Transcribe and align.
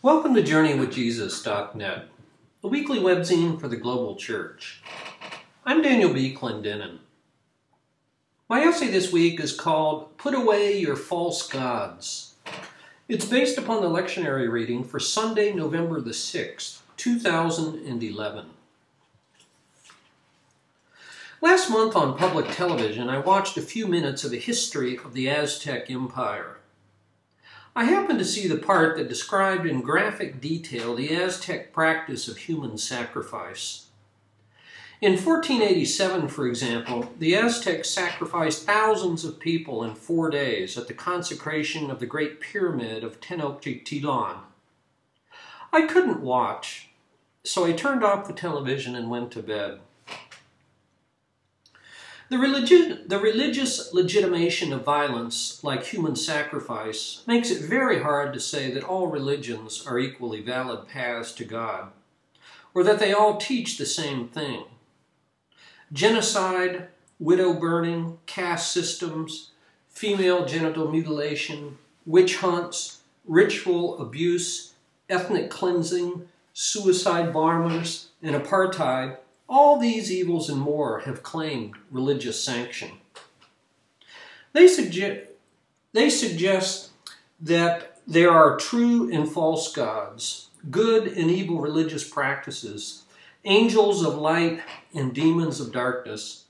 Welcome 0.00 0.36
to 0.36 0.42
JourneyWithJesus.net, 0.44 2.06
a 2.62 2.68
weekly 2.68 3.00
webzine 3.00 3.60
for 3.60 3.66
the 3.66 3.76
global 3.76 4.14
church. 4.14 4.80
I'm 5.66 5.82
Daniel 5.82 6.14
B. 6.14 6.32
Clendenin. 6.32 6.98
My 8.48 8.60
essay 8.60 8.92
this 8.92 9.10
week 9.10 9.40
is 9.40 9.52
called 9.52 10.16
Put 10.16 10.34
Away 10.34 10.78
Your 10.78 10.94
False 10.94 11.48
Gods. 11.48 12.36
It's 13.08 13.24
based 13.24 13.58
upon 13.58 13.82
the 13.82 13.90
lectionary 13.90 14.48
reading 14.48 14.84
for 14.84 15.00
Sunday, 15.00 15.52
November 15.52 16.00
the 16.00 16.10
6th, 16.10 16.78
2011. 16.96 18.50
Last 21.40 21.70
month 21.70 21.96
on 21.96 22.16
public 22.16 22.46
television, 22.52 23.08
I 23.08 23.18
watched 23.18 23.56
a 23.56 23.62
few 23.62 23.88
minutes 23.88 24.22
of 24.22 24.32
a 24.32 24.36
history 24.36 24.96
of 24.96 25.12
the 25.12 25.28
Aztec 25.28 25.90
Empire. 25.90 26.57
I 27.78 27.84
happened 27.84 28.18
to 28.18 28.24
see 28.24 28.48
the 28.48 28.56
part 28.56 28.96
that 28.96 29.08
described 29.08 29.64
in 29.64 29.82
graphic 29.82 30.40
detail 30.40 30.96
the 30.96 31.14
Aztec 31.14 31.72
practice 31.72 32.26
of 32.26 32.36
human 32.36 32.76
sacrifice. 32.76 33.86
In 35.00 35.12
1487, 35.12 36.26
for 36.26 36.48
example, 36.48 37.12
the 37.20 37.36
Aztecs 37.36 37.88
sacrificed 37.88 38.66
thousands 38.66 39.24
of 39.24 39.38
people 39.38 39.84
in 39.84 39.94
four 39.94 40.28
days 40.28 40.76
at 40.76 40.88
the 40.88 40.92
consecration 40.92 41.88
of 41.88 42.00
the 42.00 42.06
Great 42.06 42.40
Pyramid 42.40 43.04
of 43.04 43.20
Tenochtitlan. 43.20 44.38
I 45.72 45.82
couldn't 45.82 46.20
watch, 46.20 46.88
so 47.44 47.64
I 47.64 47.74
turned 47.74 48.02
off 48.02 48.26
the 48.26 48.32
television 48.32 48.96
and 48.96 49.08
went 49.08 49.30
to 49.30 49.40
bed. 49.40 49.78
The, 52.30 53.00
the 53.06 53.18
religious 53.18 53.94
legitimation 53.94 54.72
of 54.72 54.84
violence, 54.84 55.64
like 55.64 55.84
human 55.84 56.14
sacrifice, 56.14 57.22
makes 57.26 57.50
it 57.50 57.62
very 57.62 58.02
hard 58.02 58.34
to 58.34 58.40
say 58.40 58.70
that 58.70 58.84
all 58.84 59.06
religions 59.06 59.86
are 59.86 59.98
equally 59.98 60.42
valid 60.42 60.88
paths 60.88 61.32
to 61.32 61.44
God, 61.44 61.90
or 62.74 62.82
that 62.84 62.98
they 62.98 63.14
all 63.14 63.38
teach 63.38 63.78
the 63.78 63.86
same 63.86 64.28
thing. 64.28 64.64
Genocide, 65.90 66.88
widow 67.18 67.54
burning, 67.54 68.18
caste 68.26 68.72
systems, 68.72 69.52
female 69.88 70.44
genital 70.44 70.90
mutilation, 70.90 71.78
witch 72.04 72.36
hunts, 72.36 73.00
ritual 73.26 73.98
abuse, 74.02 74.74
ethnic 75.08 75.48
cleansing, 75.48 76.28
suicide 76.52 77.32
bombers, 77.32 78.08
and 78.22 78.36
apartheid 78.36 79.16
all 79.48 79.78
these 79.78 80.12
evils 80.12 80.50
and 80.50 80.60
more 80.60 81.00
have 81.00 81.22
claimed 81.22 81.74
religious 81.90 82.42
sanction. 82.42 82.90
They 84.52 84.68
suggest, 84.68 85.30
they 85.92 86.10
suggest 86.10 86.90
that 87.40 88.00
there 88.06 88.30
are 88.30 88.56
true 88.56 89.10
and 89.12 89.30
false 89.30 89.72
gods, 89.72 90.48
good 90.70 91.06
and 91.06 91.30
evil 91.30 91.60
religious 91.60 92.08
practices, 92.08 93.04
angels 93.44 94.04
of 94.04 94.16
light 94.16 94.60
and 94.94 95.14
demons 95.14 95.60
of 95.60 95.72
darkness, 95.72 96.44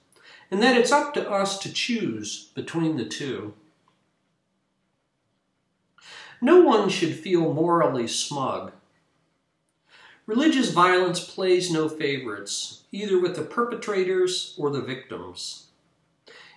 and 0.50 0.62
that 0.62 0.76
it's 0.76 0.92
up 0.92 1.14
to 1.14 1.30
us 1.30 1.58
to 1.58 1.72
choose 1.72 2.50
between 2.54 2.96
the 2.96 3.04
two. 3.04 3.54
No 6.40 6.60
one 6.62 6.88
should 6.88 7.14
feel 7.14 7.52
morally 7.52 8.06
smug 8.06 8.72
Religious 10.28 10.72
violence 10.72 11.24
plays 11.24 11.72
no 11.72 11.88
favorites, 11.88 12.82
either 12.92 13.18
with 13.18 13.34
the 13.34 13.40
perpetrators 13.40 14.54
or 14.58 14.68
the 14.68 14.82
victims. 14.82 15.68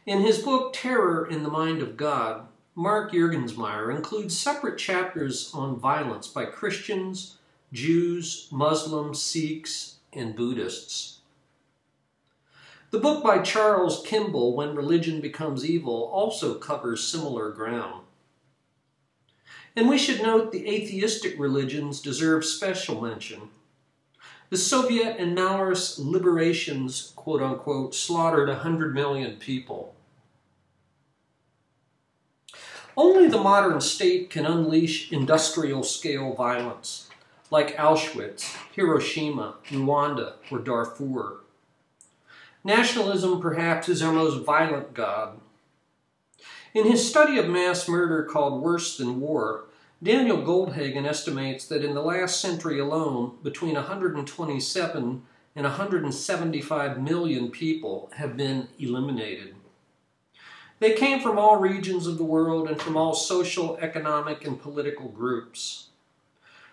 In 0.06 0.20
his 0.20 0.40
book 0.40 0.74
Terror 0.74 1.26
in 1.26 1.44
the 1.44 1.50
Mind 1.50 1.82
of 1.82 1.96
God, 1.96 2.48
Mark 2.76 3.14
Juergensmeyer 3.14 3.96
includes 3.96 4.38
separate 4.38 4.78
chapters 4.78 5.52
on 5.54 5.80
violence 5.80 6.28
by 6.28 6.44
Christians, 6.44 7.38
Jews, 7.72 8.50
Muslims, 8.52 9.22
Sikhs, 9.22 9.96
and 10.12 10.36
Buddhists. 10.36 11.20
The 12.90 13.00
book 13.00 13.24
by 13.24 13.40
Charles 13.40 14.06
Kimball, 14.06 14.54
When 14.54 14.76
Religion 14.76 15.22
Becomes 15.22 15.66
Evil, 15.66 16.10
also 16.12 16.56
covers 16.56 17.08
similar 17.08 17.52
ground. 17.52 18.04
And 19.78 19.88
we 19.88 19.98
should 19.98 20.22
note 20.22 20.52
the 20.52 20.68
atheistic 20.68 21.40
religions 21.40 22.02
deserve 22.02 22.44
special 22.44 23.00
mention. 23.00 23.44
The 24.52 24.58
Soviet 24.58 25.16
and 25.18 25.38
Maoist 25.38 25.98
liberations, 25.98 27.14
quote 27.16 27.42
unquote, 27.42 27.96
slaughtered 27.96 28.50
100 28.50 28.94
million 28.94 29.38
people. 29.38 29.96
Only 32.98 33.30
the 33.30 33.38
modern 33.38 33.80
state 33.80 34.30
can 34.30 34.46
unleash 34.46 35.10
industrial 35.10 35.84
scale 35.84 36.34
violence, 36.34 37.08
like 37.50 37.78
Auschwitz, 37.78 38.58
Hiroshima, 38.76 39.56
Rwanda, 39.70 40.34
or 40.52 40.60
Darfur. 40.60 41.38
Nationalism, 42.66 43.40
perhaps, 43.40 43.88
is 43.88 44.02
our 44.02 44.12
most 44.12 44.46
violent 44.46 44.94
god. 44.94 45.40
In 46.74 46.86
his 46.86 47.10
study 47.10 47.38
of 47.38 47.48
mass 47.48 47.88
murder 47.88 48.24
called 48.24 48.62
Worse 48.62 48.98
Than 48.98 49.22
War, 49.22 49.64
Daniel 50.04 50.38
Goldhagen 50.38 51.06
estimates 51.06 51.68
that 51.68 51.84
in 51.84 51.94
the 51.94 52.02
last 52.02 52.42
century 52.42 52.80
alone, 52.80 53.38
between 53.44 53.76
127 53.76 55.22
and 55.56 55.64
175 55.64 57.00
million 57.00 57.52
people 57.52 58.12
have 58.16 58.36
been 58.36 58.68
eliminated. 58.80 59.54
They 60.80 60.94
came 60.94 61.20
from 61.20 61.38
all 61.38 61.58
regions 61.58 62.08
of 62.08 62.18
the 62.18 62.24
world 62.24 62.68
and 62.68 62.82
from 62.82 62.98
all 62.98 63.14
social, 63.14 63.78
economic, 63.78 64.44
and 64.44 64.60
political 64.60 65.08
groups. 65.08 65.90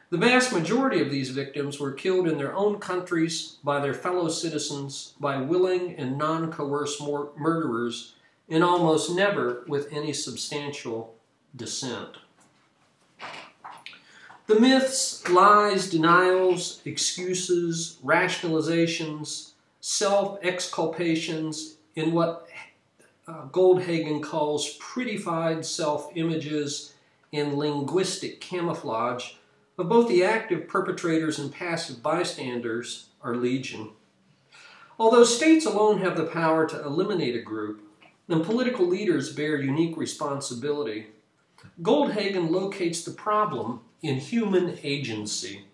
The 0.08 0.16
vast 0.16 0.50
majority 0.50 1.02
of 1.02 1.10
these 1.10 1.28
victims 1.28 1.78
were 1.78 1.92
killed 1.92 2.26
in 2.26 2.38
their 2.38 2.54
own 2.54 2.78
countries 2.78 3.58
by 3.62 3.80
their 3.80 3.92
fellow 3.92 4.30
citizens, 4.30 5.12
by 5.20 5.36
willing 5.36 5.94
and 5.96 6.16
non 6.16 6.50
coerced 6.50 7.02
murderers, 7.36 8.14
and 8.48 8.64
almost 8.64 9.14
never 9.14 9.64
with 9.68 9.92
any 9.92 10.14
substantial 10.14 11.14
dissent. 11.54 12.16
The 14.48 14.58
myths, 14.58 15.28
lies, 15.28 15.90
denials, 15.90 16.80
excuses, 16.86 17.98
rationalizations, 18.02 19.50
self 19.80 20.40
exculpations 20.40 21.74
in 21.94 22.12
what 22.12 22.48
uh, 23.26 23.42
Goldhagen 23.48 24.22
calls 24.22 24.70
prettified 24.80 25.66
self 25.66 26.10
images 26.14 26.94
and 27.30 27.58
linguistic 27.58 28.40
camouflage 28.40 29.32
of 29.76 29.90
both 29.90 30.08
the 30.08 30.24
active 30.24 30.66
perpetrators 30.66 31.38
and 31.38 31.52
passive 31.52 32.02
bystanders 32.02 33.10
are 33.20 33.36
legion. 33.36 33.90
Although 34.98 35.24
states 35.24 35.66
alone 35.66 36.00
have 36.00 36.16
the 36.16 36.24
power 36.24 36.66
to 36.66 36.82
eliminate 36.86 37.36
a 37.36 37.42
group, 37.42 37.82
and 38.30 38.42
political 38.42 38.86
leaders 38.86 39.30
bear 39.30 39.60
unique 39.60 39.98
responsibility. 39.98 41.08
Goldhagen 41.82 42.48
locates 42.48 43.04
the 43.04 43.10
problem 43.10 43.82
in 44.02 44.16
human 44.16 44.78
agency. 44.82 45.64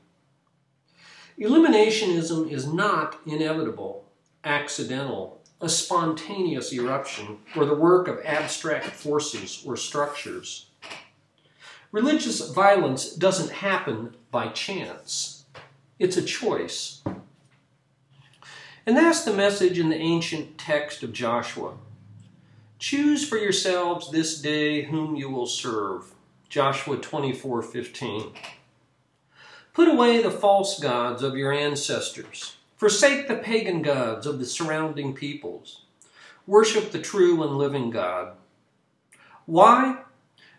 Eliminationism 1.39 2.51
is 2.51 2.73
not 2.73 3.19
inevitable, 3.27 4.05
accidental, 4.45 5.41
a 5.61 5.69
spontaneous 5.69 6.73
eruption, 6.73 7.39
or 7.57 7.65
the 7.65 7.75
work 7.75 8.07
of 8.09 8.21
abstract 8.25 8.87
forces 8.87 9.63
or 9.67 9.77
structures. 9.77 10.67
Religious 11.91 12.51
violence 12.51 13.13
doesn't 13.15 13.51
happen 13.51 14.17
by 14.31 14.49
chance, 14.49 15.45
it's 15.99 16.17
a 16.17 16.23
choice. 16.23 17.03
And 18.87 18.97
that's 18.97 19.25
the 19.25 19.33
message 19.33 19.79
in 19.79 19.89
the 19.89 19.97
ancient 19.97 20.59
text 20.59 21.03
of 21.03 21.13
Joshua. 21.13 21.75
Choose 22.79 23.27
for 23.27 23.39
yourselves 23.39 24.11
this 24.11 24.41
day 24.41 24.83
whom 24.83 25.17
you 25.17 25.31
will 25.31 25.47
serve. 25.47 26.13
Joshua 26.49 26.97
24:15. 26.99 28.33
Put 29.73 29.89
away 29.89 30.23
the 30.23 30.31
false 30.31 30.79
gods 30.79 31.23
of 31.23 31.37
your 31.37 31.53
ancestors. 31.53 32.57
Forsake 32.77 33.29
the 33.29 33.37
pagan 33.37 33.83
gods 33.83 34.27
of 34.27 34.39
the 34.39 34.47
surrounding 34.47 35.15
peoples. 35.15 35.83
Worship 36.47 36.93
the 36.93 37.01
true 37.01 37.43
and 37.43 37.57
living 37.57 37.91
God. 37.91 38.37
Why? 39.47 39.99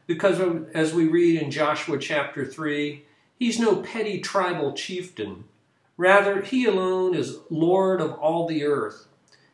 Because 0.08 0.40
as 0.74 0.94
we 0.94 1.08
read 1.08 1.42
in 1.42 1.50
Joshua 1.52 1.98
chapter 1.98 2.46
3, 2.46 3.06
he's 3.38 3.60
no 3.60 3.78
petty 3.78 4.20
tribal 4.20 4.74
chieftain. 4.74 5.46
Rather, 5.98 6.42
he 6.42 6.66
alone 6.66 7.16
is 7.16 7.40
Lord 7.50 8.02
of 8.02 8.14
all 8.14 8.48
the 8.48 8.66
earth. 8.66 9.08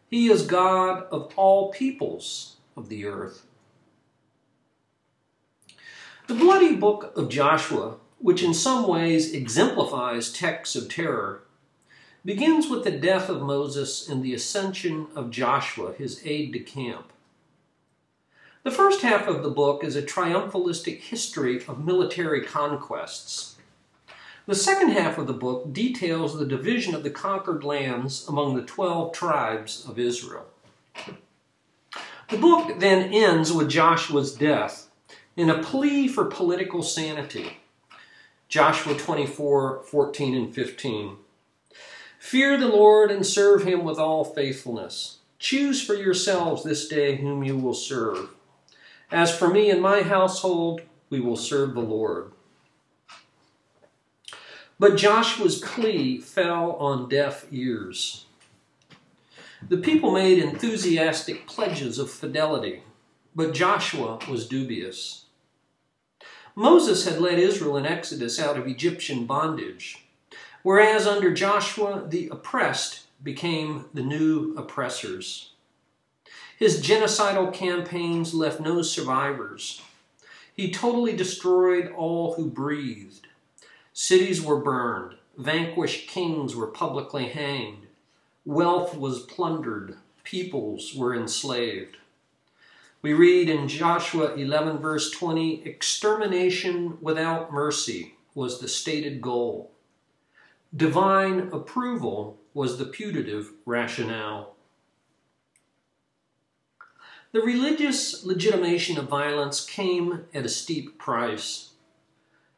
He 0.09 0.29
is 0.29 0.45
God 0.45 1.03
of 1.11 1.31
all 1.35 1.71
peoples 1.71 2.57
of 2.75 2.89
the 2.89 3.05
earth. 3.05 3.45
The 6.31 6.37
bloody 6.37 6.77
book 6.77 7.11
of 7.17 7.27
Joshua, 7.27 7.97
which 8.19 8.41
in 8.41 8.53
some 8.53 8.87
ways 8.87 9.33
exemplifies 9.33 10.31
texts 10.31 10.77
of 10.77 10.87
terror, 10.87 11.43
begins 12.23 12.69
with 12.69 12.85
the 12.85 12.91
death 12.91 13.27
of 13.27 13.41
Moses 13.41 14.07
and 14.07 14.23
the 14.23 14.33
ascension 14.33 15.07
of 15.13 15.29
Joshua, 15.29 15.91
his 15.91 16.25
aide 16.25 16.53
de 16.53 16.61
camp. 16.61 17.11
The 18.63 18.71
first 18.71 19.01
half 19.01 19.27
of 19.27 19.43
the 19.43 19.49
book 19.49 19.83
is 19.83 19.97
a 19.97 20.01
triumphalistic 20.01 21.01
history 21.01 21.65
of 21.67 21.83
military 21.83 22.45
conquests. 22.45 23.57
The 24.45 24.55
second 24.55 24.91
half 24.91 25.17
of 25.17 25.27
the 25.27 25.33
book 25.33 25.73
details 25.73 26.39
the 26.39 26.45
division 26.45 26.95
of 26.95 27.03
the 27.03 27.09
conquered 27.09 27.65
lands 27.65 28.25
among 28.25 28.55
the 28.55 28.63
12 28.63 29.11
tribes 29.11 29.85
of 29.85 29.99
Israel. 29.99 30.45
The 32.29 32.37
book 32.37 32.79
then 32.79 33.13
ends 33.13 33.51
with 33.51 33.67
Joshua's 33.67 34.33
death 34.33 34.87
in 35.35 35.49
a 35.49 35.63
plea 35.63 36.07
for 36.07 36.25
political 36.25 36.83
sanity. 36.83 37.57
Joshua 38.47 38.97
24 38.97 39.83
14 39.83 40.35
and 40.35 40.53
15. 40.53 41.17
Fear 42.19 42.57
the 42.57 42.67
Lord 42.67 43.09
and 43.09 43.25
serve 43.25 43.63
him 43.63 43.83
with 43.83 43.97
all 43.97 44.23
faithfulness. 44.23 45.17
Choose 45.39 45.81
for 45.81 45.95
yourselves 45.95 46.63
this 46.63 46.87
day 46.87 47.15
whom 47.15 47.43
you 47.43 47.57
will 47.57 47.73
serve. 47.73 48.29
As 49.11 49.35
for 49.35 49.49
me 49.49 49.69
and 49.69 49.81
my 49.81 50.01
household, 50.01 50.81
we 51.09 51.19
will 51.19 51.35
serve 51.35 51.73
the 51.73 51.81
Lord. 51.81 52.31
But 54.79 54.97
Joshua's 54.97 55.59
plea 55.59 56.19
fell 56.19 56.73
on 56.73 57.09
deaf 57.09 57.45
ears. 57.51 58.25
The 59.67 59.77
people 59.77 60.11
made 60.11 60.39
enthusiastic 60.39 61.45
pledges 61.45 61.99
of 61.99 62.09
fidelity, 62.09 62.83
but 63.35 63.53
Joshua 63.53 64.19
was 64.29 64.47
dubious. 64.47 65.25
Moses 66.55 67.05
had 67.05 67.19
led 67.19 67.39
Israel 67.39 67.77
in 67.77 67.85
Exodus 67.85 68.39
out 68.39 68.57
of 68.57 68.67
Egyptian 68.67 69.25
bondage, 69.25 70.03
whereas 70.63 71.07
under 71.07 71.33
Joshua 71.33 72.05
the 72.07 72.27
oppressed 72.29 73.01
became 73.23 73.85
the 73.93 74.03
new 74.03 74.53
oppressors. 74.57 75.51
His 76.57 76.81
genocidal 76.81 77.53
campaigns 77.53 78.33
left 78.33 78.59
no 78.59 78.81
survivors. 78.81 79.81
He 80.53 80.71
totally 80.71 81.15
destroyed 81.15 81.91
all 81.95 82.35
who 82.35 82.45
breathed. 82.45 83.27
Cities 83.93 84.41
were 84.41 84.59
burned, 84.59 85.15
vanquished 85.37 86.07
kings 86.07 86.55
were 86.55 86.67
publicly 86.67 87.29
hanged, 87.29 87.87
wealth 88.45 88.95
was 88.95 89.21
plundered, 89.21 89.97
peoples 90.23 90.93
were 90.93 91.15
enslaved. 91.15 91.97
We 93.01 93.13
read 93.13 93.50
in 93.50 93.68
Joshua 93.68 94.36
11, 94.36 94.77
verse 94.77 95.09
20, 95.09 95.63
extermination 95.65 97.00
without 97.01 97.51
mercy 97.51 98.15
was 98.36 98.59
the 98.59 98.68
stated 98.68 99.21
goal. 99.21 99.71
Divine 100.75 101.50
approval 101.51 102.38
was 102.53 102.77
the 102.77 102.86
putative 102.86 103.53
rationale. 103.65 104.56
The 107.31 107.42
religious 107.42 108.24
legitimation 108.24 109.00
of 109.00 109.07
violence 109.07 109.65
came 109.65 110.25
at 110.33 110.45
a 110.45 110.50
steep 110.50 111.00
price. 111.00 111.71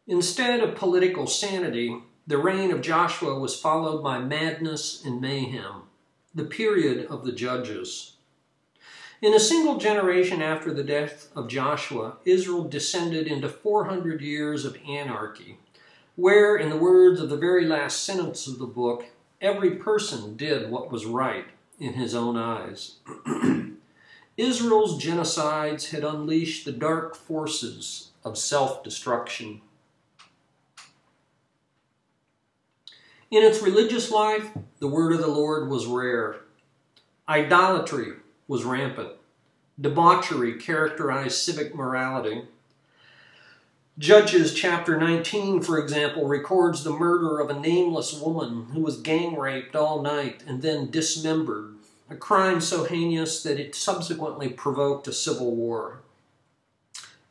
Instead 0.07 0.60
of 0.60 0.75
political 0.75 1.25
sanity, 1.25 2.01
the 2.28 2.38
reign 2.38 2.72
of 2.72 2.81
Joshua 2.81 3.40
was 3.40 3.60
followed 3.60 4.04
by 4.04 4.19
madness 4.19 5.06
and 5.06 5.22
mayhem, 5.22 5.84
the 6.36 6.44
period 6.44 7.06
of 7.06 7.24
the 7.24 7.31
judges. 7.31 8.12
In 9.23 9.33
a 9.33 9.39
single 9.39 9.77
generation 9.77 10.41
after 10.41 10.73
the 10.73 10.83
death 10.83 11.29
of 11.33 11.47
Joshua, 11.47 12.17
Israel 12.25 12.65
descended 12.65 13.25
into 13.25 13.47
400 13.47 14.19
years 14.19 14.65
of 14.65 14.77
anarchy, 14.85 15.59
where, 16.17 16.57
in 16.57 16.69
the 16.69 16.75
words 16.75 17.21
of 17.21 17.29
the 17.29 17.37
very 17.37 17.65
last 17.65 18.03
sentence 18.03 18.47
of 18.47 18.59
the 18.59 18.65
book, 18.65 19.05
every 19.39 19.75
person 19.75 20.35
did 20.35 20.69
what 20.69 20.91
was 20.91 21.05
right 21.05 21.45
in 21.79 21.93
his 21.93 22.13
own 22.13 22.35
eyes. 22.35 22.97
Israel's 24.35 25.01
genocides 25.01 25.91
had 25.91 26.03
unleashed 26.03 26.65
the 26.65 26.73
dark 26.73 27.15
forces 27.15 28.09
of 28.25 28.37
self 28.37 28.83
destruction. 28.83 29.61
In 33.31 33.41
its 33.41 33.61
religious 33.61 34.11
life, 34.11 34.49
the 34.79 34.89
word 34.89 35.13
of 35.13 35.21
the 35.21 35.27
Lord 35.27 35.69
was 35.69 35.85
rare. 35.85 36.41
Idolatry 37.29 38.15
was 38.48 38.63
rampant. 38.63 39.10
Debauchery 39.80 40.54
characterized 40.54 41.38
civic 41.38 41.74
morality. 41.74 42.44
Judges 43.98 44.54
chapter 44.54 44.98
19, 44.98 45.62
for 45.62 45.78
example, 45.78 46.28
records 46.28 46.84
the 46.84 46.92
murder 46.92 47.40
of 47.40 47.50
a 47.50 47.60
nameless 47.60 48.19
woman 48.19 48.68
who 48.74 48.81
was 48.81 49.01
gang 49.01 49.38
raped 49.38 49.75
all 49.75 50.01
night 50.01 50.44
and 50.48 50.62
then 50.62 50.90
dismembered, 50.90 51.75
a 52.10 52.16
crime 52.16 52.60
so 52.60 52.86
heinous 52.86 53.44
that 53.44 53.60
it 53.60 53.75
subsequently 53.75 54.50
provoked 54.50 55.07
a 55.07 55.13
civil 55.13 55.56
war. 55.56 56.00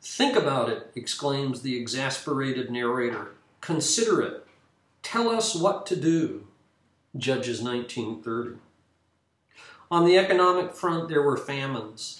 Think 0.01 0.35
about 0.37 0.69
it, 0.69 0.91
exclaims 0.95 1.61
the 1.61 1.77
exasperated 1.77 2.69
narrator. 2.69 3.31
Consider 3.59 4.21
it. 4.21 4.47
Tell 5.01 5.29
us 5.29 5.55
what 5.55 5.85
to 5.87 5.95
do. 5.95 6.47
Judges 7.17 7.61
1930. 7.61 8.59
On 9.93 10.05
the 10.05 10.17
economic 10.17 10.73
front, 10.73 11.07
there 11.07 11.21
were 11.21 11.37
famines. 11.37 12.19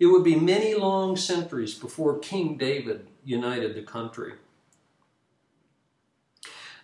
It 0.00 0.06
would 0.06 0.24
be 0.24 0.36
many 0.36 0.72
long 0.72 1.18
centuries 1.18 1.74
before 1.74 2.18
King 2.18 2.56
David 2.56 3.08
united 3.22 3.74
the 3.74 3.82
country. 3.82 4.32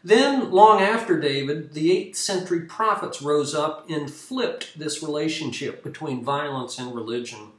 Then, 0.05 0.50
long 0.50 0.82
after 0.82 1.19
David, 1.19 1.72
the 1.72 1.88
8th 1.88 2.17
century 2.17 2.61
prophets 2.61 3.22
rose 3.22 3.55
up 3.55 3.88
and 3.88 4.11
flipped 4.11 4.78
this 4.78 5.02
relationship 5.02 5.82
between 5.82 6.22
violence 6.22 6.78
and 6.78 6.94
religion. 6.94 7.52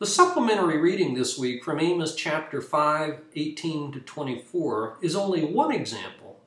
The 0.00 0.06
supplementary 0.06 0.78
reading 0.78 1.14
this 1.14 1.38
week 1.38 1.62
from 1.62 1.78
Amos 1.78 2.16
chapter 2.16 2.60
5, 2.60 3.20
18 3.36 3.92
to 3.92 4.00
24 4.00 4.96
is 5.00 5.14
only 5.14 5.44
one 5.44 5.70
example. 5.70 6.40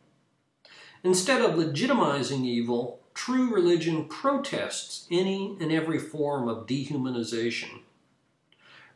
Instead 1.05 1.41
of 1.41 1.55
legitimizing 1.55 2.43
evil, 2.43 2.99
true 3.19 3.53
religion 3.53 4.05
protests 4.05 5.05
any 5.11 5.57
and 5.59 5.73
every 5.73 5.99
form 5.99 6.47
of 6.47 6.65
dehumanization. 6.65 7.81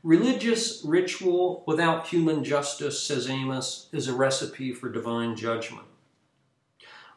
Religious 0.02 0.81
ritual 0.86 1.62
without 1.68 2.08
human 2.08 2.42
justice, 2.42 3.04
says 3.04 3.30
Amos, 3.30 3.90
is 3.92 4.08
a 4.08 4.16
recipe 4.16 4.72
for 4.72 4.88
divine 4.88 5.36
judgment. 5.36 5.88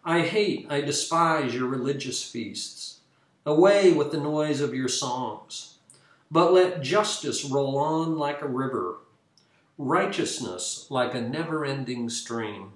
I 0.05 0.23
hate, 0.23 0.67
I 0.69 0.81
despise 0.81 1.55
your 1.55 1.69
religious 1.69 2.25
feasts. 2.25 2.99
Away 3.47 3.93
with 3.93 4.11
the 4.11 4.19
noise 4.19 4.61
of 4.61 4.75
your 4.75 4.88
songs. 4.88 5.79
But 6.29 6.53
let 6.53 6.82
justice 6.82 7.44
roll 7.44 7.79
on 7.79 8.19
like 8.19 8.43
a 8.43 8.49
river, 8.49 8.97
righteousness 9.79 10.88
like 10.91 11.14
a 11.14 11.20
never 11.20 11.64
ending 11.64 12.11
stream. 12.11 12.73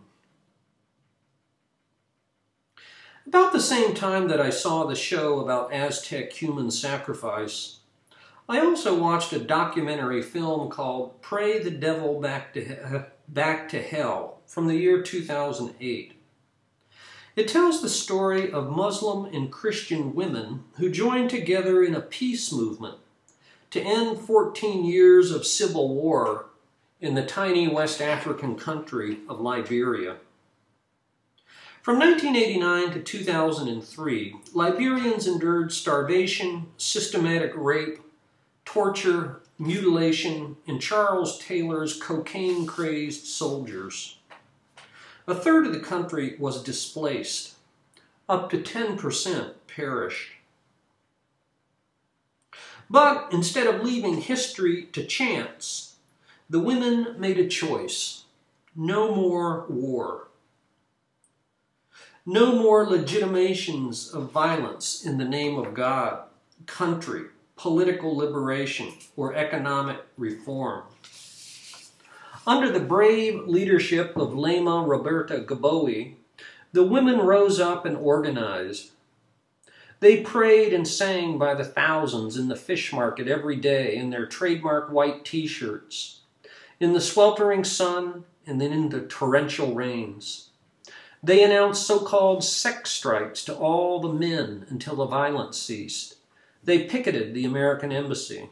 About 3.27 3.53
the 3.53 3.61
same 3.61 3.95
time 3.95 4.29
that 4.29 4.41
I 4.41 4.51
saw 4.51 4.85
the 4.85 4.97
show 4.97 5.41
about 5.41 5.73
Aztec 5.73 6.33
human 6.33 6.71
sacrifice, 6.71 7.81
I 8.49 8.61
also 8.61 8.99
watched 8.99 9.33
a 9.33 9.39
documentary 9.39 10.23
film 10.23 10.71
called 10.71 11.21
Pray 11.21 11.63
the 11.63 11.71
Devil 11.71 12.19
Back 12.19 12.55
to, 12.55 12.97
uh, 12.97 13.05
Back 13.29 13.69
to 13.69 13.83
Hell 13.83 14.41
from 14.47 14.67
the 14.67 14.77
year 14.77 15.03
2008. 15.03 16.15
It 17.37 17.47
tells 17.47 17.83
the 17.83 17.91
story 17.91 18.51
of 18.51 18.71
Muslim 18.71 19.27
and 19.27 19.53
Christian 19.53 20.15
women 20.15 20.65
who 20.79 20.91
joined 20.91 21.31
together 21.31 21.85
in 21.85 21.95
a 21.95 22.01
peace 22.01 22.51
movement 22.51 22.97
to 23.71 23.81
end 23.81 24.19
14 24.19 24.85
years 24.85 25.31
of 25.31 25.47
civil 25.47 25.95
war 25.95 26.47
in 27.01 27.15
the 27.15 27.25
tiny 27.25 27.69
West 27.69 28.01
African 28.01 28.57
country 28.57 29.19
of 29.29 29.41
Liberia. 29.41 30.17
From 31.83 31.99
1989 31.99 32.93
to 32.93 33.01
2003, 33.01 34.37
Liberians 34.53 35.27
endured 35.27 35.73
starvation, 35.73 36.67
systematic 36.77 37.53
rape, 37.55 38.01
torture, 38.67 39.41
mutilation, 39.59 40.57
and 40.67 40.79
Charles 40.79 41.39
Taylor's 41.39 41.99
cocaine 41.99 42.67
crazed 42.67 43.25
soldiers. 43.27 44.19
A 45.27 45.35
third 45.35 45.67
of 45.67 45.73
the 45.73 45.81
country 45.81 46.37
was 46.39 46.63
displaced. 46.63 47.55
Up 48.29 48.51
to 48.51 48.59
10% 48.59 49.55
perished. 49.67 50.33
But 52.91 53.33
instead 53.33 53.67
of 53.67 53.83
leaving 53.83 54.21
history 54.21 54.85
to 54.93 55.03
chance, 55.03 55.97
the 56.51 56.61
women 56.61 57.19
made 57.19 57.39
a 57.39 57.49
choice 57.49 58.25
no 58.77 59.15
more 59.15 59.65
war. 59.71 60.30
No 62.33 62.53
more 62.53 62.87
legitimations 62.87 64.15
of 64.15 64.31
violence 64.31 65.05
in 65.05 65.19
the 65.19 65.25
name 65.25 65.59
of 65.59 65.75
God, 65.75 66.23
country, 66.65 67.25
political 67.57 68.17
liberation, 68.17 68.93
or 69.17 69.35
economic 69.35 69.97
reform. 70.17 70.85
Under 72.47 72.71
the 72.71 72.79
brave 72.79 73.49
leadership 73.49 74.17
of 74.17 74.35
Leymah 74.35 74.87
Roberta 74.87 75.41
Gbowee, 75.41 76.15
the 76.73 76.85
women 76.85 77.19
rose 77.19 77.59
up 77.59 77.85
and 77.85 77.97
organized. 77.97 78.93
They 79.99 80.23
prayed 80.23 80.73
and 80.73 80.87
sang 80.87 81.37
by 81.37 81.55
the 81.55 81.65
thousands 81.65 82.37
in 82.37 82.47
the 82.47 82.55
fish 82.55 82.93
market 82.93 83.27
every 83.27 83.57
day 83.57 83.97
in 83.97 84.11
their 84.11 84.27
trademark 84.27 84.93
white 84.93 85.25
t 85.25 85.49
shirts, 85.49 86.21
in 86.79 86.93
the 86.93 87.01
sweltering 87.01 87.65
sun, 87.65 88.23
and 88.47 88.61
then 88.61 88.71
in 88.71 88.91
the 88.91 89.01
torrential 89.01 89.75
rains. 89.75 90.50
They 91.23 91.43
announced 91.43 91.87
so 91.87 92.01
called 92.01 92.43
sex 92.43 92.91
strikes 92.91 93.45
to 93.45 93.55
all 93.55 94.01
the 94.01 94.13
men 94.13 94.67
until 94.71 94.97
the 94.97 95.07
violence 95.07 95.59
ceased. 95.59 96.17
They 96.65 96.85
picketed 96.85 97.35
the 97.35 97.45
American 97.45 97.93
embassy. 97.93 98.49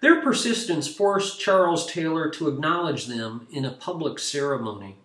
Their 0.00 0.20
persistence 0.20 0.88
forced 0.88 1.40
Charles 1.40 1.90
Taylor 1.90 2.28
to 2.30 2.48
acknowledge 2.48 3.06
them 3.06 3.46
in 3.50 3.64
a 3.64 3.70
public 3.70 4.18
ceremony. 4.18 4.96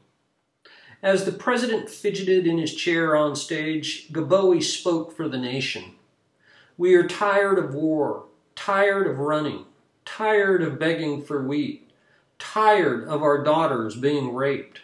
As 1.01 1.23
the 1.23 1.31
president 1.31 1.89
fidgeted 1.89 2.45
in 2.45 2.57
his 2.57 2.75
chair 2.75 3.15
on 3.15 3.35
stage, 3.35 4.11
Gbowee 4.11 4.61
spoke 4.61 5.15
for 5.15 5.29
the 5.29 5.37
nation. 5.37 5.93
We 6.77 6.95
are 6.95 7.07
tired 7.07 7.57
of 7.57 7.73
war, 7.73 8.25
tired 8.55 9.07
of 9.07 9.19
running, 9.19 9.65
tired 10.03 10.61
of 10.61 10.79
begging 10.79 11.21
for 11.21 11.41
wheat, 11.41 11.89
tired 12.37 13.07
of 13.07 13.21
our 13.21 13.43
daughters 13.43 13.95
being 13.95 14.33
raped. 14.33 14.81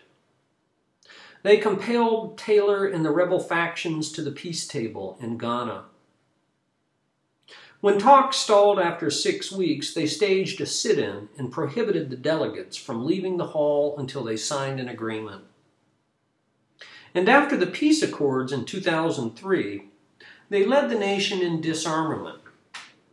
They 1.45 1.57
compelled 1.57 2.39
Taylor 2.39 2.87
and 2.87 3.05
the 3.05 3.11
rebel 3.11 3.39
factions 3.39 4.11
to 4.13 4.23
the 4.23 4.31
peace 4.31 4.65
table 4.65 5.15
in 5.21 5.37
Ghana. 5.37 5.83
When 7.81 7.99
talks 7.99 8.37
stalled 8.37 8.79
after 8.79 9.11
six 9.11 9.51
weeks, 9.51 9.93
they 9.93 10.07
staged 10.07 10.59
a 10.59 10.65
sit 10.65 10.97
in 10.97 11.29
and 11.37 11.51
prohibited 11.51 12.09
the 12.09 12.15
delegates 12.15 12.77
from 12.77 13.05
leaving 13.05 13.37
the 13.37 13.45
hall 13.45 13.93
until 13.99 14.23
they 14.23 14.37
signed 14.37 14.79
an 14.79 14.89
agreement. 14.89 15.43
And 17.13 17.29
after 17.29 17.55
the 17.55 17.67
peace 17.67 18.01
accords 18.01 18.51
in 18.51 18.65
2003, 18.65 19.83
they 20.49 20.65
led 20.65 20.89
the 20.89 20.97
nation 20.97 21.43
in 21.43 21.61
disarmament, 21.61 22.41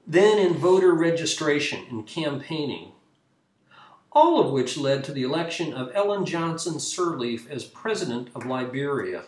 then 0.06 0.38
in 0.38 0.54
voter 0.54 0.94
registration 0.94 1.84
and 1.90 2.06
campaigning, 2.06 2.92
all 4.14 4.40
of 4.40 4.52
which 4.52 4.76
led 4.76 5.02
to 5.04 5.12
the 5.12 5.22
election 5.22 5.72
of 5.72 5.90
Ellen 5.94 6.24
Johnson 6.26 6.74
Sirleaf 6.74 7.48
as 7.50 7.64
president 7.64 8.28
of 8.34 8.46
Liberia 8.46 9.24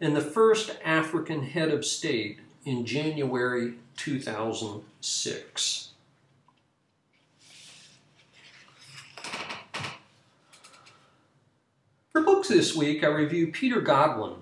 and 0.00 0.14
the 0.14 0.20
first 0.20 0.76
African 0.84 1.42
head 1.42 1.70
of 1.70 1.84
state 1.84 2.38
in 2.64 2.86
January 2.86 3.74
2006. 3.96 5.84
For 12.12 12.22
books 12.22 12.48
this 12.48 12.76
week, 12.76 13.02
I 13.02 13.08
review 13.08 13.48
Peter 13.48 13.80
Godwin. 13.80 14.34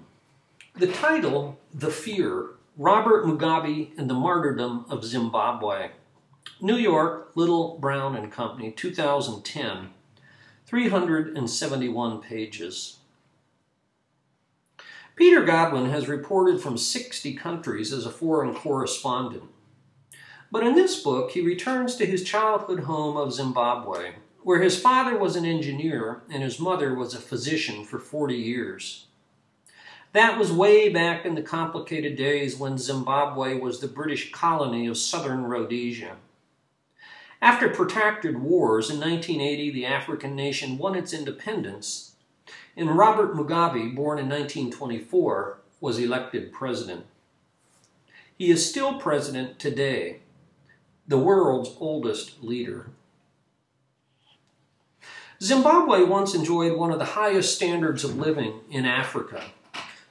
The 0.75 0.89
title, 0.89 1.59
The 1.73 1.91
Fear 1.91 2.51
Robert 2.77 3.25
Mugabe 3.25 3.97
and 3.97 4.11
the 4.11 4.15
Martyrdom 4.15 4.85
of 4.91 5.03
Zimbabwe. 5.03 5.89
New 6.59 6.77
York, 6.77 7.33
Little, 7.35 7.77
Brown 7.79 8.17
and 8.17 8.33
Company, 8.33 8.71
2010, 8.71 9.91
371 10.65 12.23
pages. 12.23 12.97
Peter 15.17 15.45
Godwin 15.45 15.91
has 15.91 16.09
reported 16.09 16.63
from 16.63 16.79
60 16.79 17.35
countries 17.35 17.93
as 17.93 18.07
a 18.07 18.11
foreign 18.11 18.55
correspondent. 18.55 19.51
But 20.51 20.67
in 20.67 20.75
this 20.75 21.03
book, 21.03 21.33
he 21.33 21.43
returns 21.43 21.95
to 21.97 22.07
his 22.07 22.25
childhood 22.25 22.85
home 22.85 23.19
of 23.19 23.35
Zimbabwe, 23.35 24.13
where 24.43 24.63
his 24.63 24.81
father 24.81 25.19
was 25.19 25.37
an 25.37 25.45
engineer 25.45 26.23
and 26.31 26.43
his 26.43 26.59
mother 26.59 26.95
was 26.95 27.13
a 27.13 27.19
physician 27.19 27.85
for 27.85 27.99
40 27.99 28.35
years. 28.35 29.07
That 30.15 30.39
was 30.39 30.51
way 30.53 30.89
back 30.89 31.27
in 31.27 31.35
the 31.35 31.43
complicated 31.43 32.17
days 32.17 32.57
when 32.57 32.79
Zimbabwe 32.79 33.59
was 33.59 33.81
the 33.81 33.89
British 33.89 34.33
colony 34.33 34.87
of 34.87 34.97
southern 34.97 35.43
Rhodesia. 35.43 36.17
After 37.43 37.69
protracted 37.69 38.39
wars 38.39 38.89
in 38.89 38.99
1980, 38.99 39.71
the 39.71 39.87
African 39.87 40.35
nation 40.35 40.79
won 40.79 40.95
its 40.95 41.13
independence, 41.13 42.13
and 42.77 42.97
Robert 42.97 43.35
Mugabe, 43.35 43.95
born 43.95 44.19
in 44.19 44.29
1924, 44.29 45.59
was 45.81 45.99
elected 45.99 46.53
president. 46.53 47.07
He 48.39 48.51
is 48.51 48.69
still 48.69 48.99
president 48.99 49.59
today, 49.59 50.21
the 51.07 51.19
world's 51.19 51.77
oldest 51.79 52.43
leader. 52.43 52.91
Zimbabwe 55.43 56.03
once 56.03 56.35
enjoyed 56.35 56.77
one 56.77 56.91
of 56.91 56.99
the 56.99 57.05
highest 57.05 57.55
standards 57.55 58.05
of 58.05 58.17
living 58.17 58.61
in 58.71 58.87
Africa, 58.87 59.45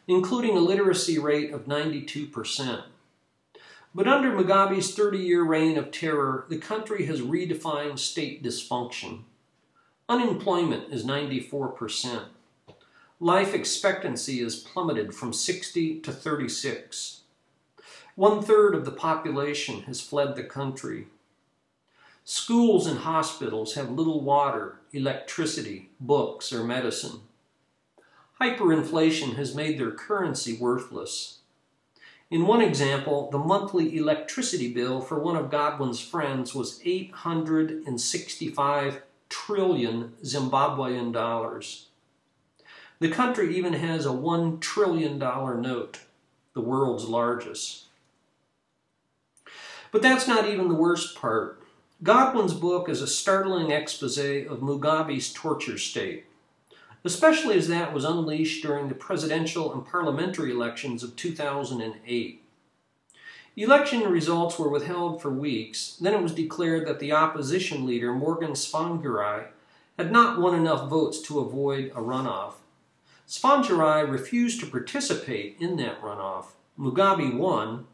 including 0.07 0.55
a 0.55 0.59
literacy 0.61 1.17
rate 1.17 1.51
of 1.51 1.65
92%. 1.65 2.83
But 3.95 4.09
under 4.09 4.29
Mugabe's 4.29 4.93
30 4.93 5.19
year 5.19 5.41
reign 5.41 5.77
of 5.77 5.89
terror, 5.89 6.45
the 6.49 6.57
country 6.57 7.05
has 7.05 7.21
redefined 7.21 7.97
state 7.97 8.43
dysfunction. 8.43 9.21
Unemployment 10.09 10.91
is 10.91 11.05
94%. 11.05 12.25
Life 13.21 13.53
expectancy 13.53 14.43
has 14.43 14.57
plummeted 14.57 15.15
from 15.15 15.31
60 15.31 16.01
to 16.01 16.11
36. 16.11 17.21
One 18.15 18.41
third 18.41 18.75
of 18.75 18.83
the 18.83 18.91
population 18.91 19.83
has 19.83 20.01
fled 20.01 20.35
the 20.35 20.43
country. 20.43 21.07
Schools 22.25 22.87
and 22.87 22.99
hospitals 22.99 23.75
have 23.75 23.89
little 23.89 24.19
water, 24.19 24.79
electricity, 24.91 25.89
books, 26.01 26.51
or 26.51 26.65
medicine. 26.65 27.21
Hyperinflation 28.41 29.37
has 29.37 29.55
made 29.55 29.79
their 29.79 29.91
currency 29.91 30.57
worthless. 30.57 31.39
In 32.31 32.47
one 32.47 32.61
example, 32.61 33.29
the 33.31 33.37
monthly 33.37 33.95
electricity 33.97 34.73
bill 34.73 34.99
for 34.99 35.19
one 35.19 35.35
of 35.35 35.51
Godwin's 35.51 35.99
friends 35.99 36.55
was 36.55 36.81
865 36.83 39.03
trillion 39.29 40.13
Zimbabwean 40.23 41.13
dollars. 41.13 41.87
The 42.99 43.09
country 43.09 43.55
even 43.55 43.73
has 43.73 44.05
a 44.05 44.09
$1 44.09 44.59
trillion 44.59 45.19
note, 45.19 45.99
the 46.53 46.61
world's 46.61 47.05
largest. 47.05 47.83
But 49.91 50.01
that's 50.01 50.27
not 50.27 50.47
even 50.47 50.67
the 50.67 50.75
worst 50.75 51.15
part. 51.15 51.61
Godwin's 52.01 52.53
book 52.53 52.89
is 52.89 53.01
a 53.01 53.07
startling 53.07 53.71
expose 53.71 54.17
of 54.17 54.61
Mugabe's 54.61 55.31
torture 55.31 55.77
state, 55.77 56.25
especially 57.05 57.55
as 57.55 57.67
that 57.67 57.93
was 57.93 58.03
unleashed 58.03 58.63
during 58.63 58.89
the 58.89 58.95
presidential 58.95 59.71
and 59.71 59.85
parliamentary 59.85 60.51
elections 60.51 61.03
of 61.03 61.15
2008. 61.15 62.41
Election 63.55 64.01
results 64.01 64.59
were 64.59 64.67
withheld 64.67 65.21
for 65.21 65.29
weeks. 65.29 65.97
Then 66.01 66.13
it 66.13 66.21
was 66.21 66.33
declared 66.33 66.85
that 66.87 66.99
the 66.99 67.13
opposition 67.13 67.85
leader, 67.85 68.11
Morgan 68.11 68.51
Tsvangirai, 68.51 69.45
had 69.97 70.11
not 70.11 70.41
won 70.41 70.55
enough 70.55 70.89
votes 70.89 71.21
to 71.21 71.39
avoid 71.39 71.85
a 71.95 72.01
runoff. 72.01 72.53
Tsvangirai 73.27 74.09
refused 74.09 74.59
to 74.59 74.65
participate 74.65 75.55
in 75.59 75.77
that 75.77 76.01
runoff. 76.01 76.47
Mugabe 76.77 77.37
won, 77.37 77.85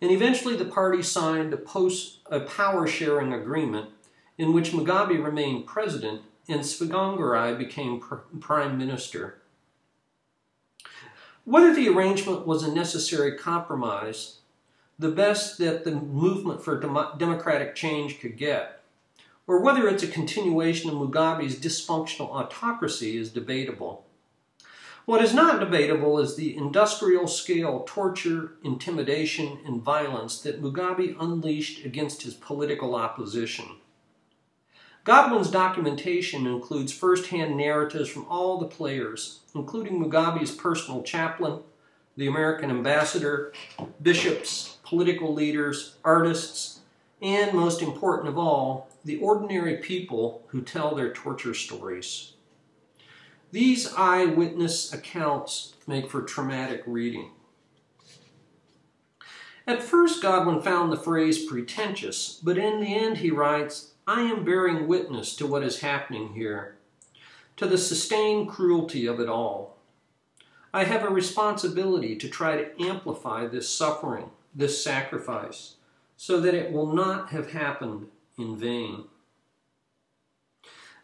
and 0.00 0.10
eventually 0.10 0.56
the 0.56 0.64
party 0.64 1.02
signed 1.02 1.52
a, 1.52 1.58
post, 1.58 2.20
a 2.26 2.40
power 2.40 2.86
sharing 2.86 3.32
agreement 3.32 3.90
in 4.38 4.54
which 4.54 4.72
Mugabe 4.72 5.22
remained 5.22 5.66
president 5.66 6.22
and 6.50 6.62
Tsvangirai 6.62 7.56
became 7.56 8.00
pr 8.00 8.16
prime 8.40 8.76
minister. 8.76 9.40
Whether 11.44 11.74
the 11.74 11.88
arrangement 11.88 12.46
was 12.46 12.62
a 12.62 12.74
necessary 12.74 13.36
compromise, 13.36 14.38
the 14.98 15.10
best 15.10 15.58
that 15.58 15.84
the 15.84 15.92
movement 15.92 16.62
for 16.62 16.78
dem 16.78 16.98
democratic 17.16 17.74
change 17.74 18.20
could 18.20 18.36
get, 18.36 18.82
or 19.46 19.60
whether 19.60 19.88
it's 19.88 20.02
a 20.02 20.08
continuation 20.08 20.90
of 20.90 20.96
Mugabe's 20.96 21.56
dysfunctional 21.56 22.30
autocracy 22.30 23.16
is 23.16 23.30
debatable. 23.30 24.04
What 25.06 25.24
is 25.24 25.34
not 25.34 25.58
debatable 25.58 26.20
is 26.20 26.36
the 26.36 26.56
industrial 26.56 27.26
scale 27.26 27.82
torture, 27.84 28.52
intimidation, 28.62 29.58
and 29.66 29.82
violence 29.82 30.40
that 30.42 30.62
Mugabe 30.62 31.16
unleashed 31.18 31.84
against 31.84 32.22
his 32.22 32.34
political 32.34 32.94
opposition. 32.94 33.79
Godwin's 35.04 35.50
documentation 35.50 36.46
includes 36.46 36.92
first-hand 36.92 37.56
narratives 37.56 38.10
from 38.10 38.26
all 38.26 38.58
the 38.58 38.66
players, 38.66 39.40
including 39.54 39.98
Mugabe's 39.98 40.50
personal 40.50 41.02
chaplain, 41.02 41.60
the 42.16 42.26
American 42.26 42.70
ambassador, 42.70 43.52
bishops, 44.02 44.76
political 44.84 45.32
leaders, 45.32 45.96
artists, 46.04 46.80
and 47.22 47.54
most 47.54 47.80
important 47.80 48.28
of 48.28 48.36
all, 48.36 48.88
the 49.04 49.18
ordinary 49.20 49.76
people 49.76 50.42
who 50.48 50.60
tell 50.60 50.94
their 50.94 51.12
torture 51.12 51.54
stories. 51.54 52.34
These 53.52 53.94
eyewitness 53.94 54.92
accounts 54.92 55.74
make 55.86 56.10
for 56.10 56.22
traumatic 56.22 56.82
reading. 56.86 57.30
At 59.66 59.82
first, 59.82 60.22
Godwin 60.22 60.62
found 60.62 60.92
the 60.92 60.96
phrase 60.96 61.46
pretentious, 61.46 62.40
but 62.42 62.58
in 62.58 62.80
the 62.80 62.94
end, 62.94 63.18
he 63.18 63.30
writes, 63.30 63.92
I 64.10 64.22
am 64.22 64.42
bearing 64.42 64.88
witness 64.88 65.36
to 65.36 65.46
what 65.46 65.62
is 65.62 65.82
happening 65.82 66.32
here, 66.32 66.74
to 67.56 67.64
the 67.68 67.78
sustained 67.78 68.48
cruelty 68.48 69.06
of 69.06 69.20
it 69.20 69.28
all. 69.28 69.76
I 70.74 70.82
have 70.82 71.04
a 71.04 71.08
responsibility 71.08 72.16
to 72.16 72.28
try 72.28 72.56
to 72.56 72.82
amplify 72.82 73.46
this 73.46 73.72
suffering, 73.72 74.30
this 74.52 74.82
sacrifice, 74.82 75.76
so 76.16 76.40
that 76.40 76.54
it 76.54 76.72
will 76.72 76.92
not 76.92 77.28
have 77.28 77.52
happened 77.52 78.08
in 78.36 78.56
vain. 78.56 79.04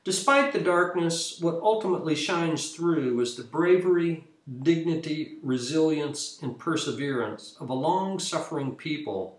Despite 0.03 0.53
the 0.53 0.59
darkness, 0.59 1.39
what 1.41 1.61
ultimately 1.63 2.17
shines 2.17 2.73
through 2.73 3.21
is 3.21 3.37
the 3.37 3.45
bravery, 3.45 4.25
dignity, 4.65 5.39
resilience, 5.45 6.41
and 6.43 6.59
perseverance 6.59 7.57
of 7.61 7.71
a 7.71 7.73
long 7.73 8.19
suffering 8.19 8.75
people 8.75 9.39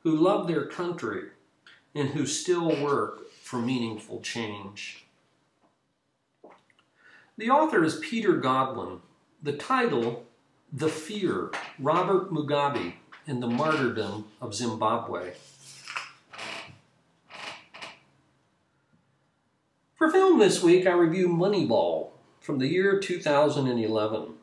who 0.00 0.14
love 0.14 0.46
their 0.46 0.66
country 0.66 1.30
and 1.98 2.10
who 2.10 2.26
still 2.26 2.68
work 2.80 3.28
for 3.42 3.58
meaningful 3.58 4.20
change. 4.20 5.04
The 7.36 7.50
author 7.50 7.82
is 7.82 7.96
Peter 7.96 8.36
Godwin. 8.36 9.00
The 9.42 9.54
title, 9.54 10.24
The 10.72 10.88
Fear, 10.88 11.50
Robert 11.78 12.32
Mugabe 12.32 12.94
and 13.26 13.42
the 13.42 13.48
Martyrdom 13.48 14.26
of 14.40 14.54
Zimbabwe. 14.54 15.32
For 19.96 20.10
film 20.10 20.38
this 20.38 20.62
week, 20.62 20.86
I 20.86 20.92
review 20.92 21.28
Moneyball 21.28 22.10
from 22.40 22.60
the 22.60 22.68
year 22.68 23.00
2011. 23.00 24.37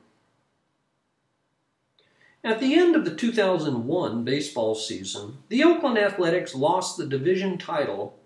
At 2.45 2.59
the 2.59 2.75
end 2.75 2.95
of 2.95 3.05
the 3.05 3.15
2001 3.15 4.23
baseball 4.23 4.75
season, 4.75 5.39
the 5.49 5.63
Oakland 5.63 5.97
Athletics 5.97 6.53
lost 6.53 6.95
the 6.95 7.07
division 7.07 7.57
title, 7.57 8.19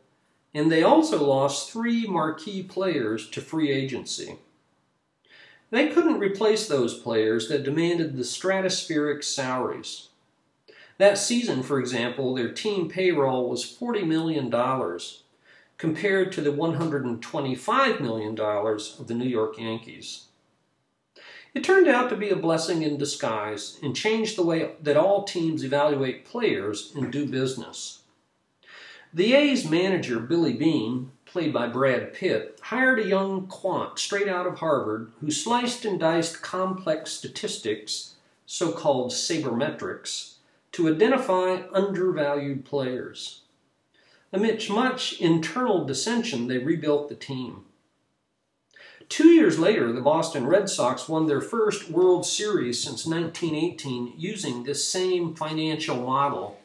and 0.54 0.70
they 0.70 0.84
also 0.84 1.26
lost 1.26 1.72
three 1.72 2.06
marquee 2.06 2.62
players 2.62 3.30
to 3.30 3.40
free 3.40 3.72
agency. 3.72 4.36
They 5.72 5.88
couldn't 5.88 6.20
replace 6.20 6.68
those 6.68 7.00
players 7.00 7.48
that 7.48 7.64
demanded 7.64 8.18
the 8.18 8.24
stratospheric 8.24 9.24
salaries. 9.24 10.10
That 10.98 11.18
season, 11.18 11.64
for 11.64 11.80
example, 11.80 12.36
their 12.36 12.52
team 12.52 12.90
payroll 12.90 13.50
was 13.50 13.64
$40 13.64 14.06
million, 14.06 14.52
compared 15.78 16.34
to 16.34 16.42
the 16.42 16.52
$125 16.52 18.02
million 18.02 18.38
of 18.38 19.08
the 19.08 19.14
New 19.14 19.30
York 19.30 19.58
Yankees. 19.58 20.26
It 21.54 21.64
turned 21.64 21.88
out 21.88 22.10
to 22.10 22.16
be 22.16 22.30
a 22.30 22.36
blessing 22.36 22.84
in 22.84 22.98
disguise 22.98 23.80
and 23.82 23.96
changed 23.96 24.38
the 24.38 24.44
way 24.44 24.72
that 24.82 24.98
all 24.98 25.24
teams 25.24 25.64
evaluate 25.64 26.26
players 26.26 26.92
and 26.96 27.12
do 27.12 27.26
business. 27.26 28.04
The 29.12 29.34
A's 29.34 29.68
manager, 29.68 30.20
Billy 30.20 30.54
Beane, 30.54 31.12
played 31.26 31.52
by 31.52 31.68
Brad 31.68 32.14
Pitt, 32.14 32.60
hired 32.62 33.00
a 33.00 33.08
young 33.08 33.48
quant 33.48 33.98
straight 33.98 34.28
out 34.28 34.46
of 34.46 34.60
Harvard 34.60 35.12
who 35.20 35.32
sliced 35.32 35.86
and 35.86 36.00
diced 36.00 36.44
complex 36.44 37.12
statistics, 37.12 38.14
so 38.46 38.72
called 38.72 39.12
sabermetrics, 39.12 40.36
to 40.74 40.88
identify 40.88 41.64
undervalued 41.74 42.66
players. 42.66 43.42
Amidst 44.32 44.70
much 44.70 45.20
internal 45.20 45.86
dissension, 45.86 46.48
they 46.48 46.60
rebuilt 46.60 47.10
the 47.10 47.16
team. 47.16 47.66
Two 49.10 49.30
years 49.30 49.58
later, 49.58 49.92
the 49.92 50.02
Boston 50.02 50.46
Red 50.46 50.70
Sox 50.70 51.10
won 51.10 51.26
their 51.26 51.42
first 51.42 51.90
World 51.90 52.28
Series 52.28 52.82
since 52.82 53.08
1918 53.08 54.14
using 54.16 54.64
this 54.64 54.88
same 54.88 55.34
financial 55.34 55.98
model, 55.98 56.60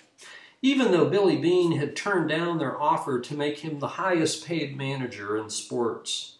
even 0.61 0.93
though 0.93 1.09
Billy 1.09 1.39
Beane 1.39 1.79
had 1.79 1.97
turned 1.97 2.29
down 2.29 2.59
their 2.59 2.79
offer 2.81 3.19
to 3.19 3.35
make 3.35 3.61
him 3.61 3.79
the 3.79 3.97
highest 3.97 4.47
paid 4.47 4.77
manager 4.77 5.39
in 5.39 5.49
sports. 5.49 6.37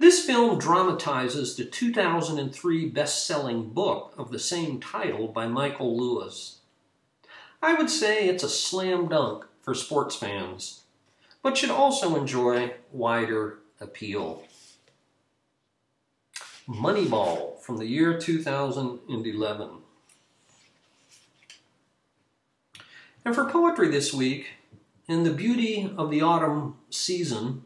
This 0.00 0.26
film 0.26 0.58
dramatizes 0.58 1.54
the 1.54 1.64
2003 1.64 2.88
best 2.88 3.24
selling 3.24 3.68
book 3.68 4.12
of 4.18 4.32
the 4.32 4.40
same 4.40 4.80
title 4.80 5.28
by 5.28 5.46
Michael 5.46 5.96
Lewis. 5.96 6.58
I 7.62 7.74
would 7.74 7.90
say 7.90 8.26
it's 8.26 8.42
a 8.42 8.48
slam 8.48 9.06
dunk 9.06 9.44
for 9.60 9.72
sports 9.72 10.16
fans, 10.16 10.82
but 11.44 11.56
should 11.56 11.70
also 11.70 12.16
enjoy 12.16 12.74
wider 12.90 13.61
appeal. 13.82 14.44
Moneyball 16.68 17.60
from 17.60 17.78
the 17.78 17.86
year 17.86 18.18
2011. 18.18 19.68
And 23.24 23.34
for 23.34 23.44
poetry 23.44 23.88
this 23.88 24.14
week, 24.14 24.46
in 25.08 25.24
the 25.24 25.32
beauty 25.32 25.92
of 25.96 26.10
the 26.10 26.22
autumn 26.22 26.76
season, 26.90 27.64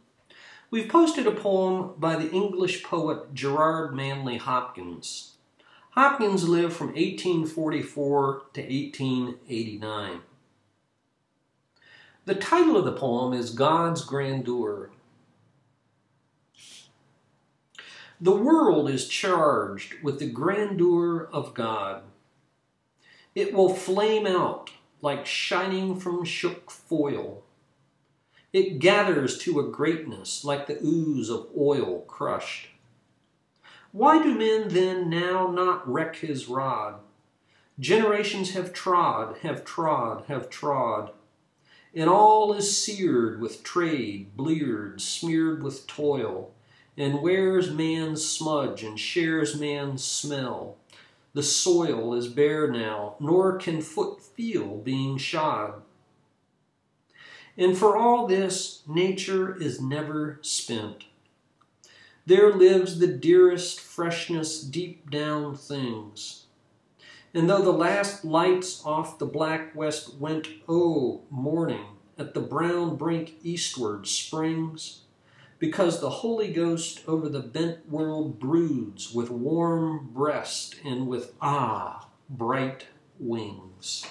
we've 0.70 0.88
posted 0.88 1.26
a 1.26 1.32
poem 1.32 1.92
by 1.98 2.16
the 2.16 2.30
English 2.30 2.82
poet 2.82 3.34
Gerard 3.34 3.94
Manley 3.94 4.38
Hopkins. 4.38 5.32
Hopkins 5.90 6.48
lived 6.48 6.74
from 6.74 6.88
1844 6.88 8.42
to 8.52 8.60
1889. 8.60 10.20
The 12.26 12.34
title 12.34 12.76
of 12.76 12.84
the 12.84 12.92
poem 12.92 13.32
is 13.32 13.50
God's 13.50 14.04
Grandeur. 14.04 14.90
The 18.20 18.36
world 18.36 18.88
is 18.88 19.08
charged 19.08 20.02
with 20.02 20.18
the 20.18 20.30
grandeur 20.30 21.28
of 21.32 21.54
God. 21.54 22.02
It 23.34 23.52
will 23.52 23.74
flame 23.74 24.26
out 24.26 24.70
like 25.02 25.26
shining 25.26 26.00
from 26.00 26.24
shook 26.24 26.70
foil. 26.70 27.42
It 28.52 28.78
gathers 28.78 29.38
to 29.40 29.60
a 29.60 29.68
greatness 29.70 30.44
like 30.44 30.66
the 30.66 30.78
ooze 30.82 31.28
of 31.28 31.48
oil 31.56 32.00
crushed. 32.02 32.68
Why 33.92 34.22
do 34.22 34.34
men 34.34 34.68
then 34.68 35.10
now 35.10 35.48
not 35.48 35.86
reck 35.90 36.16
his 36.16 36.48
rod? 36.48 37.00
Generations 37.78 38.52
have 38.54 38.72
trod, 38.72 39.38
have 39.42 39.64
trod, 39.64 40.24
have 40.28 40.48
trod 40.48 41.12
and 41.96 42.10
all 42.10 42.52
is 42.52 42.76
seared 42.76 43.40
with 43.40 43.62
trade, 43.62 44.36
bleared, 44.36 45.00
smeared 45.00 45.62
with 45.62 45.86
toil, 45.86 46.52
and 46.96 47.20
wears 47.20 47.70
man's 47.70 48.24
smudge 48.24 48.82
and 48.82 48.98
shares 48.98 49.58
man's 49.58 50.04
smell. 50.04 50.76
The 51.34 51.42
soil 51.42 52.14
is 52.14 52.28
bare 52.28 52.70
now, 52.70 53.16
nor 53.20 53.58
can 53.58 53.82
foot 53.82 54.22
feel 54.22 54.78
being 54.78 55.18
shod. 55.18 55.82
And 57.58 57.76
for 57.76 57.96
all 57.96 58.26
this, 58.26 58.82
nature 58.86 59.54
is 59.54 59.80
never 59.80 60.38
spent. 60.42 61.04
There 62.24 62.52
lives 62.52 62.98
the 62.98 63.06
dearest 63.06 63.80
freshness 63.80 64.60
deep 64.60 65.10
down 65.10 65.56
things. 65.56 66.46
And 67.32 67.48
though 67.48 67.62
the 67.62 67.70
last 67.70 68.24
lights 68.24 68.82
off 68.84 69.18
the 69.18 69.26
black 69.26 69.76
west 69.76 70.14
went, 70.14 70.48
oh, 70.68 71.20
morning, 71.30 71.84
at 72.18 72.32
the 72.32 72.40
brown 72.40 72.96
brink 72.96 73.34
eastward 73.42 74.06
springs, 74.06 75.02
because 75.58 76.00
the 76.00 76.10
Holy 76.10 76.52
Ghost 76.52 77.02
over 77.06 77.28
the 77.28 77.40
bent 77.40 77.88
world 77.88 78.38
broods 78.38 79.12
with 79.12 79.30
warm 79.30 80.10
breast 80.12 80.76
and 80.84 81.06
with, 81.06 81.34
ah, 81.40 82.08
bright 82.28 82.86
wings. 83.18 84.04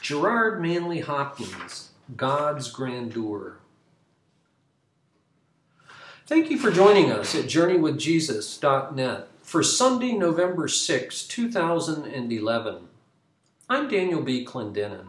Gerard 0.00 0.62
Manley 0.62 1.00
Hopkins, 1.00 1.90
God's 2.16 2.70
Grandeur. 2.70 3.58
Thank 6.26 6.50
you 6.50 6.58
for 6.58 6.70
joining 6.70 7.10
us 7.10 7.34
at 7.34 7.44
JourneyWithJesus.net 7.44 9.28
for 9.42 9.62
Sunday, 9.62 10.12
November 10.12 10.66
6, 10.66 11.26
2011. 11.26 12.88
I'm 13.68 13.88
Daniel 13.88 14.22
B. 14.22 14.44
Clendenin. 14.44 15.08